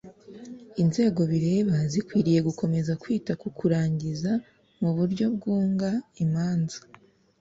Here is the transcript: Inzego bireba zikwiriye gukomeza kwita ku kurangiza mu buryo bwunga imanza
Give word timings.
Inzego 0.83 1.21
bireba 1.31 1.75
zikwiriye 1.91 2.39
gukomeza 2.47 2.91
kwita 3.01 3.31
ku 3.41 3.47
kurangiza 3.57 4.31
mu 4.81 4.89
buryo 4.97 5.25
bwunga 5.35 5.89
imanza 6.23 6.77